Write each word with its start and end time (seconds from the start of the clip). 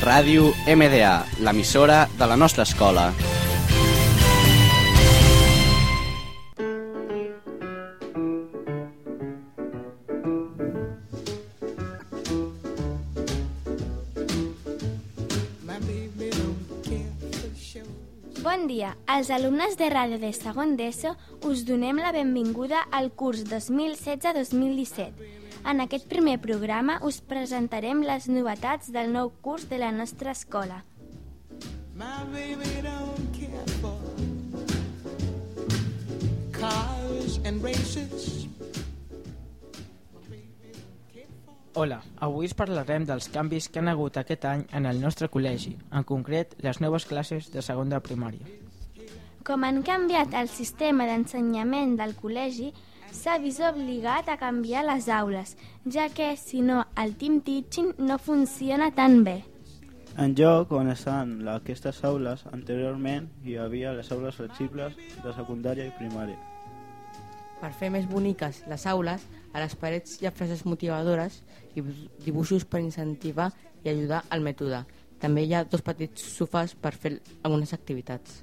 Ràdio 0.00 0.54
MDA, 0.64 1.26
l'emissora 1.44 2.06
de 2.16 2.24
la 2.24 2.36
nostra 2.36 2.64
escola. 2.64 3.10
Bon 18.40 18.64
dia. 18.66 18.94
Els 19.04 19.28
alumnes 19.28 19.76
de 19.76 19.90
ràdio 19.92 20.16
de 20.16 20.32
segon 20.32 20.78
d'ESO 20.80 21.12
us 21.44 21.66
donem 21.68 22.00
la 22.00 22.14
benvinguda 22.16 22.86
al 22.90 23.12
curs 23.12 23.44
2016-2017. 23.52 25.39
En 25.68 25.80
aquest 25.84 26.06
primer 26.08 26.38
programa 26.40 26.98
us 27.04 27.20
presentarem 27.20 28.00
les 28.06 28.28
novetats 28.28 28.88
del 28.94 29.12
nou 29.12 29.32
curs 29.44 29.68
de 29.68 29.78
la 29.78 29.92
nostra 29.92 30.32
escola. 30.32 30.84
My 31.94 32.24
baby 32.32 32.80
don't 32.80 33.28
care 33.36 33.66
for 33.80 33.98
cars 36.56 37.40
and 37.44 37.62
races. 37.62 38.46
Hola, 41.74 42.00
avui 42.18 42.48
us 42.48 42.56
parlarem 42.58 43.04
dels 43.06 43.28
canvis 43.30 43.68
que 43.70 43.78
han 43.78 43.88
hagut 43.88 44.16
aquest 44.18 44.44
any 44.48 44.64
en 44.74 44.88
el 44.90 44.98
nostre 45.00 45.28
col·legi, 45.30 45.76
en 45.94 46.02
concret 46.04 46.56
les 46.66 46.80
noves 46.82 47.06
classes 47.06 47.46
de 47.54 47.62
segon 47.62 47.92
de 47.92 48.00
primària. 48.02 48.48
Com 49.46 49.62
han 49.64 49.78
canviat 49.86 50.34
el 50.40 50.50
sistema 50.50 51.06
d'ensenyament 51.06 51.94
del 52.00 52.16
col·legi, 52.18 52.72
s'ha 53.12 53.38
vist 53.38 53.60
obligat 53.60 54.28
a 54.28 54.36
canviar 54.40 54.84
les 54.86 55.08
aules, 55.08 55.56
ja 55.86 56.08
que, 56.08 56.36
si 56.36 56.60
no, 56.62 56.84
el 56.96 57.16
team 57.16 57.40
teaching 57.40 57.94
no 57.98 58.18
funciona 58.18 58.90
tan 58.90 59.24
bé. 59.24 59.42
En 60.18 60.34
lloc 60.34 60.72
on 60.74 60.90
estan 60.90 61.36
aquestes 61.48 62.02
aules, 62.04 62.42
anteriorment 62.52 63.28
hi 63.46 63.56
havia 63.56 63.94
les 63.94 64.10
aules 64.12 64.34
flexibles 64.34 64.96
de 65.22 65.34
secundària 65.36 65.86
i 65.86 65.94
primària. 65.96 66.38
Per 67.60 67.70
fer 67.76 67.90
més 67.92 68.08
boniques 68.08 68.62
les 68.68 68.86
aules, 68.90 69.24
a 69.52 69.62
les 69.62 69.74
parets 69.76 70.18
hi 70.20 70.26
ha 70.26 70.34
frases 70.34 70.64
motivadores 70.66 71.42
i 71.76 71.84
dibuixos 72.24 72.64
per 72.64 72.80
incentivar 72.80 73.50
i 73.84 73.90
ajudar 73.92 74.24
al 74.30 74.44
mètode. 74.44 74.84
També 75.20 75.44
hi 75.44 75.54
ha 75.54 75.64
dos 75.64 75.84
petits 75.84 76.24
sofàs 76.36 76.74
per 76.74 76.94
fer 76.96 77.18
algunes 77.42 77.74
activitats. 77.76 78.40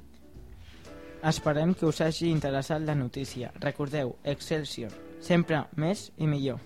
Esperem 1.25 1.73
que 1.73 1.85
us 1.85 1.99
hagi 2.01 2.29
interessat 2.29 2.83
la 2.85 2.95
notícia. 2.95 3.51
Recordeu, 3.59 4.15
Excelsior, 4.23 4.93
sempre 5.19 5.63
més 5.75 6.11
i 6.17 6.27
millor. 6.29 6.61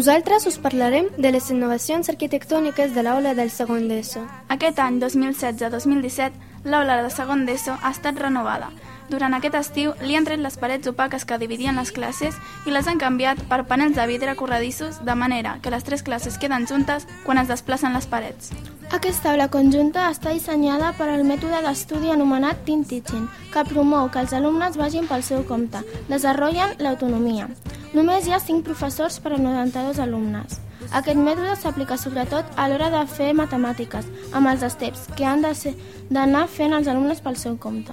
Nosaltres 0.00 0.46
us 0.46 0.56
parlarem 0.56 1.10
de 1.18 1.28
les 1.28 1.50
innovacions 1.52 2.08
arquitectòniques 2.08 2.94
de 2.94 3.02
l'aula 3.04 3.34
del 3.36 3.50
segon 3.52 3.82
d'ESO. 3.90 4.22
Aquest 4.48 4.78
any 4.80 4.96
2016-2017, 5.02 6.38
l'aula 6.72 6.94
de 7.02 7.10
segon 7.12 7.42
d'ESO 7.44 7.74
ha 7.76 7.90
estat 7.92 8.16
renovada. 8.16 8.70
Durant 9.10 9.36
aquest 9.36 9.58
estiu 9.58 9.90
li 10.00 10.16
han 10.16 10.24
tret 10.24 10.40
les 10.40 10.56
parets 10.56 10.88
opaques 10.88 11.26
que 11.28 11.36
dividien 11.42 11.76
les 11.76 11.92
classes 11.92 12.38
i 12.64 12.72
les 12.72 12.88
han 12.88 13.02
canviat 13.02 13.42
per 13.50 13.66
panels 13.68 13.98
de 13.98 14.06
vidre 14.08 14.32
corredissos 14.40 15.02
de 15.04 15.16
manera 15.22 15.58
que 15.60 15.74
les 15.74 15.84
tres 15.84 16.00
classes 16.06 16.38
queden 16.40 16.64
juntes 16.70 17.04
quan 17.26 17.42
es 17.42 17.52
desplacen 17.52 17.92
les 17.92 18.08
parets. 18.08 18.54
Aquesta 18.96 19.34
aula 19.34 19.50
conjunta 19.52 20.06
està 20.08 20.32
dissenyada 20.32 20.94
per 20.96 21.10
al 21.10 21.26
mètode 21.28 21.60
d'estudi 21.66 22.08
anomenat 22.08 22.64
Team 22.64 22.88
Teaching, 22.88 23.28
que 23.52 23.68
promou 23.68 24.08
que 24.08 24.24
els 24.24 24.32
alumnes 24.32 24.80
vagin 24.80 25.04
pel 25.12 25.28
seu 25.28 25.44
compte, 25.44 25.84
desenvolupen 26.08 26.80
l'autonomia. 26.80 27.50
Només 27.90 28.26
hi 28.26 28.30
ha 28.30 28.38
5 28.38 28.62
professors 28.62 29.18
per 29.18 29.32
a 29.34 29.38
92 29.38 29.98
alumnes. 29.98 30.60
Aquest 30.94 31.18
mètode 31.18 31.56
s'aplica 31.58 31.96
sobretot 31.98 32.46
a 32.56 32.68
l'hora 32.70 32.86
de 32.92 33.00
fer 33.10 33.32
matemàtiques, 33.34 34.06
amb 34.32 34.46
els 34.46 34.62
steps 34.72 35.08
que 35.18 35.26
han 35.26 35.42
d'anar 35.42 36.46
fent 36.48 36.76
els 36.76 36.86
alumnes 36.86 37.20
pel 37.20 37.36
seu 37.36 37.56
compte. 37.58 37.92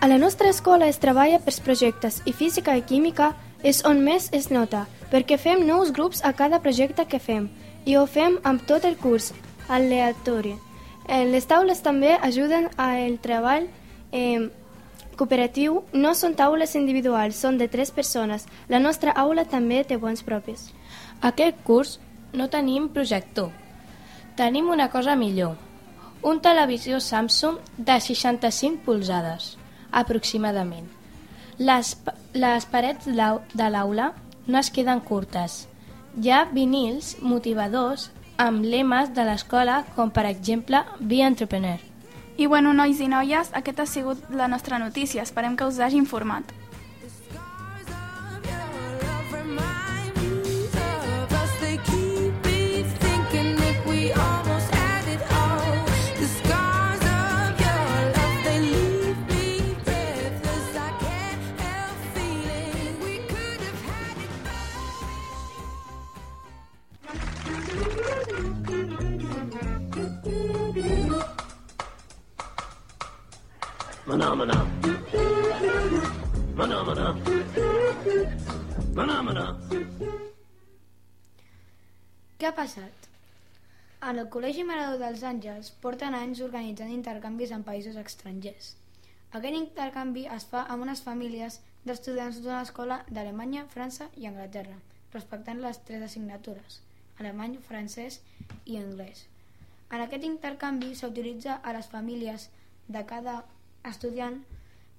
A 0.00 0.06
la 0.06 0.18
nostra 0.18 0.48
escola 0.48 0.86
es 0.86 1.00
treballa 1.02 1.40
per 1.42 1.54
projectes 1.64 2.20
i 2.24 2.32
física 2.32 2.76
i 2.76 2.82
química 2.82 3.32
és 3.64 3.82
on 3.84 4.04
més 4.04 4.28
es 4.32 4.50
nota, 4.50 4.86
perquè 5.10 5.38
fem 5.38 5.66
nous 5.66 5.90
grups 5.90 6.22
a 6.22 6.32
cada 6.32 6.60
projecte 6.60 7.06
que 7.06 7.18
fem 7.18 7.48
i 7.84 7.96
ho 7.96 8.06
fem 8.06 8.38
amb 8.44 8.62
tot 8.66 8.84
el 8.84 8.96
curs, 8.96 9.32
aleatori. 9.68 10.54
Eh, 11.08 11.24
Les 11.24 11.46
taules 11.46 11.82
també 11.82 12.14
ajuden 12.14 12.68
a 12.76 13.00
el 13.00 13.18
treball 13.18 13.66
eh, 14.12 14.50
cooperatiu. 15.16 15.82
No 15.92 16.14
són 16.14 16.36
taules 16.38 16.74
individuals, 16.78 17.38
són 17.40 17.58
de 17.58 17.68
tres 17.68 17.90
persones. 17.90 18.46
La 18.68 18.80
nostra 18.80 19.12
aula 19.12 19.44
també 19.44 19.82
té 19.84 19.96
bons 19.96 20.22
propis. 20.22 20.70
Aquest 21.20 21.62
curs 21.64 21.96
no 22.32 22.48
tenim 22.52 22.90
projector. 22.92 23.50
Tenim 24.36 24.68
una 24.68 24.90
cosa 24.92 25.16
millor. 25.16 25.56
Un 26.22 26.40
televisió 26.44 27.00
Samsung 27.00 27.58
de 27.78 28.00
65 28.00 28.84
polzades, 28.84 29.56
aproximadament. 29.92 30.88
Les, 31.58 31.94
les 32.34 32.66
parets 32.68 33.08
de 33.08 33.70
l'aula 33.70 34.12
no 34.46 34.58
es 34.58 34.70
queden 34.70 35.00
curtes. 35.00 35.64
Hi 36.20 36.32
ha 36.32 36.44
vinils 36.52 37.14
motivadors 37.20 38.10
amb 38.36 38.64
lemes 38.64 39.12
de 39.16 39.24
l'escola, 39.24 39.82
com 39.96 40.12
per 40.12 40.26
exemple 40.28 40.84
Be 41.00 41.22
Entrepreneur. 41.24 41.85
I 42.36 42.46
bueno, 42.46 42.74
nois 42.76 43.00
i 43.00 43.08
noies, 43.08 43.48
aquesta 43.56 43.86
ha 43.86 43.88
sigut 43.88 44.20
la 44.28 44.46
nostra 44.46 44.78
notícia. 44.78 45.22
Esperem 45.22 45.56
que 45.56 45.64
us 45.64 45.80
hagi 45.80 45.96
informat. 45.96 46.44
Mana, 74.06 74.34
mana. 74.36 74.54
Mana, 76.54 76.84
mana. 76.84 77.06
Mana, 78.94 79.16
mana. 79.22 79.46
Què 82.38 82.46
ha 82.46 82.52
passat? 82.54 83.08
En 84.06 84.20
el 84.22 84.28
Col·legi 84.30 84.62
Maradó 84.68 85.00
dels 85.00 85.24
Àngels 85.26 85.72
porten 85.82 86.14
anys 86.14 86.42
organitzant 86.46 86.92
intercanvis 86.94 87.50
en 87.56 87.64
països 87.66 87.98
estrangers. 88.04 88.76
Aquest 89.34 89.58
intercanvi 89.58 90.22
es 90.36 90.46
fa 90.52 90.62
amb 90.70 90.86
unes 90.86 91.02
famílies 91.08 91.58
d'estudiants 91.88 92.38
d'una 92.44 92.62
escola 92.68 93.00
d'Alemanya, 93.10 93.66
França 93.74 94.06
i 94.14 94.30
Anglaterra, 94.30 94.78
respectant 95.16 95.64
les 95.66 95.82
tres 95.90 96.06
assignatures, 96.06 96.78
alemany, 97.18 97.58
francès 97.66 98.20
i 98.70 98.78
anglès. 98.78 99.26
En 99.90 99.98
aquest 100.06 100.30
intercanvi 100.30 100.94
s'utilitza 100.94 101.58
a 101.58 101.74
les 101.74 101.90
famílies 101.90 102.48
de 102.86 103.02
cada 103.10 103.40
estudiant 103.90 104.40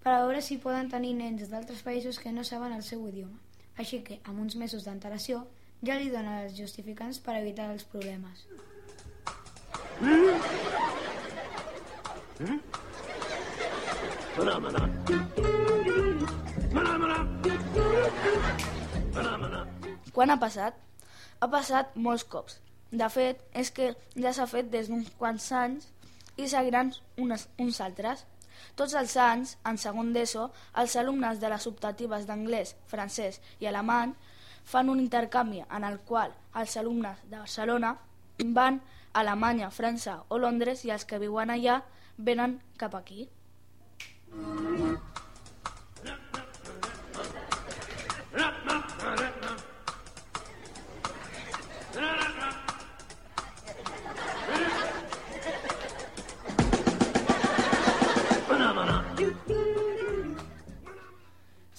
per 0.04 0.14
a 0.14 0.22
veure 0.24 0.42
si 0.42 0.58
poden 0.64 0.90
tenir 0.92 1.14
nens 1.18 1.50
d'altres 1.52 1.84
països 1.84 2.20
que 2.24 2.32
no 2.32 2.44
saben 2.48 2.76
el 2.76 2.84
seu 2.84 3.04
idioma. 3.08 3.40
Així 3.78 4.02
que, 4.04 4.20
amb 4.24 4.40
uns 4.42 4.56
mesos 4.56 4.86
d'antelació, 4.88 5.44
ja 5.86 5.98
li 6.00 6.10
donen 6.10 6.46
els 6.46 6.56
justificants 6.58 7.20
per 7.22 7.36
evitar 7.38 7.70
els 7.74 7.84
problemes. 7.92 8.46
Mana, 16.74 16.98
mana. 19.38 19.62
Quan 20.14 20.34
ha 20.34 20.40
passat? 20.42 20.80
Ha 21.42 21.48
passat 21.54 21.94
molts 22.08 22.26
cops. 22.26 22.58
De 22.90 23.10
fet, 23.14 23.44
és 23.54 23.70
que 23.70 23.92
ja 24.16 24.34
s'ha 24.34 24.48
fet 24.50 24.72
des 24.74 24.90
d'uns 24.90 25.12
quants 25.20 25.52
anys 25.54 25.92
i 26.38 26.48
seguiran 26.50 26.94
unes, 27.22 27.46
uns 27.62 27.82
altres. 27.86 28.26
Tots 28.76 28.96
els 29.00 29.16
anys, 29.18 29.56
en 29.66 29.78
segon 29.78 30.14
d'ESO, 30.14 30.50
els 30.82 30.96
alumnes 30.96 31.40
de 31.40 31.50
les 31.50 31.68
optatives 31.68 32.28
d'anglès, 32.28 32.76
francès 32.88 33.42
i 33.60 33.68
alemany 33.68 34.14
fan 34.68 34.90
un 34.90 35.00
intercanvi 35.00 35.64
en 35.64 35.88
el 35.88 36.00
qual 36.00 36.36
els 36.56 36.78
alumnes 36.78 37.24
de 37.30 37.38
Barcelona 37.38 37.96
van 38.44 38.82
a 39.14 39.20
Alemanya, 39.22 39.72
França 39.72 40.20
o 40.30 40.38
Londres 40.38 40.86
i 40.86 40.94
els 40.94 41.06
que 41.10 41.18
viuen 41.18 41.50
allà 41.50 41.82
venen 42.18 42.60
cap 42.78 42.94
aquí. 42.96 43.30
Mana, 44.30 44.67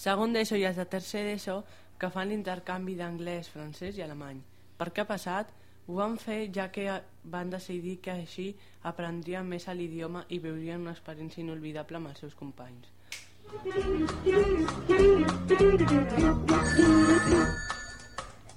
segon 0.08 0.32
d'ESO 0.32 0.56
i 0.56 0.64
els 0.64 0.78
de 0.80 0.86
tercer 0.88 1.20
d'ESO 1.26 1.54
que 2.00 2.08
fan 2.08 2.30
l'intercanvi 2.30 2.94
d'anglès, 2.96 3.50
francès 3.52 3.98
i 3.98 4.04
alemany. 4.04 4.38
Per 4.80 4.88
què 4.94 5.02
ha 5.02 5.10
passat? 5.10 5.50
Ho 5.88 5.98
van 5.98 6.16
fer 6.22 6.38
ja 6.54 6.68
que 6.72 6.86
van 7.34 7.50
decidir 7.52 7.98
que 8.04 8.14
així 8.14 8.46
aprendrien 8.90 9.44
més 9.48 9.66
l'idioma 9.68 10.24
i 10.32 10.38
viurien 10.40 10.80
una 10.80 10.94
experiència 10.96 11.42
inolvidable 11.44 12.00
amb 12.00 12.12
els 12.12 12.24
seus 12.24 12.36
companys. 12.40 12.88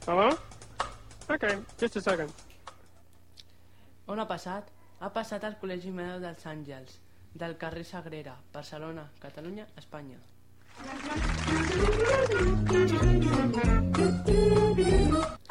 Hello? 0.08 0.30
Okay, 1.36 1.60
just 1.80 1.96
a 1.98 2.02
second. 2.08 2.32
On 4.08 4.20
ha 4.20 4.28
passat? 4.28 4.72
Ha 5.00 5.12
passat 5.12 5.44
al 5.48 5.60
Col·legi 5.60 5.92
Medeu 5.92 6.20
dels 6.24 6.46
Àngels, 6.48 7.00
del 7.34 7.58
carrer 7.58 7.88
Sagrera, 7.88 8.36
Barcelona, 8.54 9.10
Catalunya, 9.24 9.68
Espanya. 9.80 10.20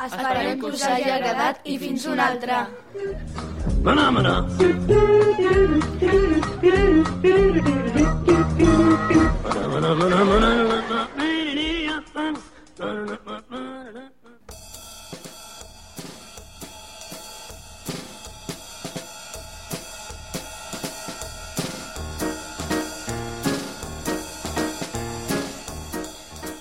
Esperem 0.06 0.60
que 0.60 0.66
us 0.66 0.82
hagi 0.82 1.10
agradat 1.10 1.60
i 1.64 1.78
fins 1.78 2.06
una 2.06 2.28
altra. 2.32 2.60
Phenomena. 3.84 4.34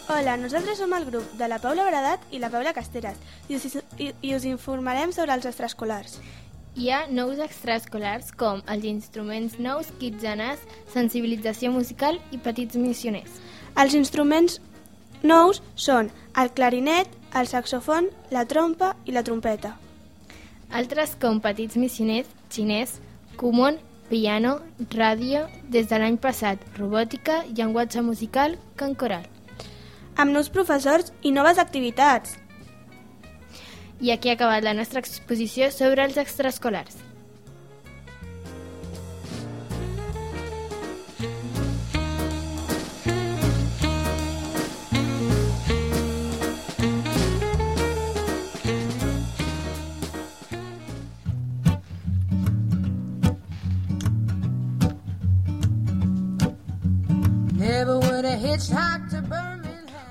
Hola, 0.09 0.37
nosaltres 0.41 0.79
som 0.81 0.93
el 0.97 1.03
grup 1.05 1.33
de 1.37 1.47
la 1.47 1.59
Paula 1.61 1.83
Bradat 1.85 2.23
i 2.33 2.39
la 2.41 2.49
Paula 2.49 2.71
Casteres 2.73 3.19
i 3.45 3.59
us, 3.59 3.75
i, 4.01 4.07
i 4.25 4.31
us 4.33 4.47
informarem 4.49 5.11
sobre 5.13 5.35
els 5.37 5.45
extraescolars. 5.45 6.15
Hi 6.81 6.89
ha 6.89 7.03
nous 7.13 7.37
extraescolars 7.45 8.31
com 8.33 8.63
els 8.73 8.87
instruments 8.89 9.59
nous, 9.61 9.93
kitsanars, 10.01 10.65
sensibilització 10.95 11.69
musical 11.77 12.17
i 12.33 12.41
petits 12.41 12.81
missioners. 12.81 13.37
Els 13.77 13.93
instruments 14.01 14.57
nous 15.21 15.61
són 15.77 16.09
el 16.33 16.53
clarinet, 16.57 17.13
el 17.37 17.53
saxofon, 17.53 18.09
la 18.33 18.47
trompa 18.49 18.95
i 19.05 19.13
la 19.13 19.21
trompeta. 19.21 19.75
Altres 20.73 21.19
com 21.21 21.37
petits 21.37 21.77
missioners, 21.77 22.33
xinès, 22.49 22.97
comon, 23.37 23.77
piano, 24.09 24.57
ràdio, 24.89 25.45
des 25.69 25.85
de 25.85 26.01
l'any 26.01 26.17
passat, 26.17 26.65
robòtica, 26.81 27.43
llenguatge 27.53 28.01
musical, 28.01 28.57
cant 28.73 28.97
coral. 28.97 29.35
Amb 30.19 30.33
nous 30.35 30.49
professors 30.51 31.13
i 31.23 31.29
noves 31.31 31.61
activitats. 31.61 32.33
I 34.03 34.11
aquí 34.11 34.27
ha 34.27 34.33
acabat 34.35 34.65
la 34.65 34.73
nostra 34.75 34.99
exposició 34.99 35.69
sobre 35.71 36.03
els 36.03 36.19
extraescolars. 36.19 36.97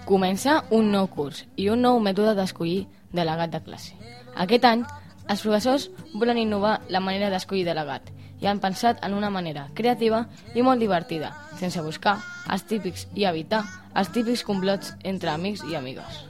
Comença 0.08 0.62
un 0.72 0.87
nou 0.88 1.05
curs 1.12 1.43
i 1.60 1.66
un 1.69 1.82
nou 1.84 1.99
mètode 2.00 2.32
d'escollir 2.32 2.87
delegat 3.12 3.50
de 3.52 3.58
classe. 3.60 3.93
Aquest 4.40 4.64
any, 4.64 4.84
els 5.28 5.43
professors 5.44 5.90
volen 6.14 6.40
innovar 6.40 6.78
la 6.88 7.02
manera 7.05 7.28
d'escollir 7.28 7.66
delegat 7.66 8.08
i 8.40 8.49
han 8.49 8.62
pensat 8.62 9.02
en 9.05 9.12
una 9.19 9.28
manera 9.28 9.66
creativa 9.76 10.22
i 10.56 10.64
molt 10.64 10.81
divertida, 10.81 11.34
sense 11.60 11.84
buscar 11.84 12.16
els 12.49 12.64
típics 12.70 13.05
i 13.20 13.28
evitar 13.28 13.60
els 13.93 14.08
típics 14.14 14.46
complots 14.49 14.94
entre 15.05 15.34
amics 15.34 15.66
i 15.69 15.76
amigues. 15.76 16.25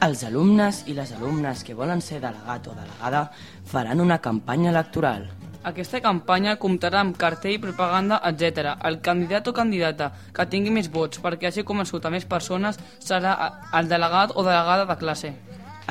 Els 0.00 0.24
alumnes 0.24 0.80
i 0.88 0.96
les 0.96 1.12
alumnes 1.12 1.68
que 1.68 1.76
volen 1.76 2.00
ser 2.00 2.24
delegat 2.24 2.72
o 2.72 2.78
delegada 2.78 3.26
faran 3.68 4.00
una 4.00 4.22
campanya 4.24 4.72
electoral. 4.72 5.28
Aquesta 5.62 6.00
campanya 6.02 6.56
comptarà 6.58 6.98
amb 7.04 7.14
cartell, 7.14 7.60
propaganda, 7.62 8.18
etc. 8.26 8.72
El 8.82 8.98
candidat 9.04 9.46
o 9.46 9.52
candidata 9.54 10.08
que 10.34 10.46
tingui 10.50 10.72
més 10.74 10.88
vots 10.90 11.22
perquè 11.22 11.52
hagi 11.52 11.62
convençut 11.62 12.02
a 12.04 12.10
més 12.10 12.26
persones 12.26 12.80
serà 12.98 13.36
el 13.78 13.90
delegat 13.90 14.34
o 14.34 14.42
delegada 14.42 14.88
de 14.90 14.98
classe. 14.98 15.32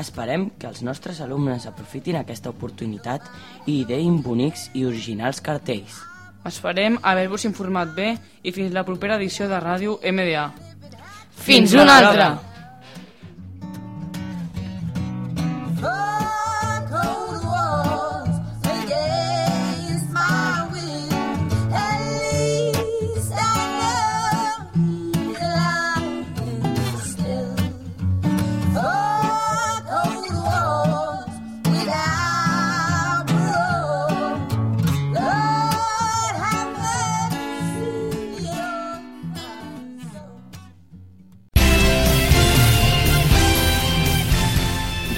Esperem 0.01 0.49
que 0.59 0.67
els 0.67 0.83
nostres 0.83 1.23
alumnes 1.23 1.67
aprofitin 1.71 2.19
aquesta 2.19 2.51
oportunitat 2.51 3.27
i 3.65 3.81
ideïn 3.81 4.21
bonics 4.23 4.69
i 4.75 4.85
originals 4.87 5.39
cartells. 5.43 6.03
Esperem 6.47 6.97
haver-vos 7.01 7.47
informat 7.47 7.95
bé 7.95 8.13
i 8.43 8.51
fins 8.51 8.75
la 8.75 8.83
propera 8.83 9.19
edició 9.21 9.47
de 9.47 9.59
ràdio 9.61 9.99
MDA. 10.03 10.47
Fins 11.47 11.75
una 11.79 11.99
altra! 12.01 12.31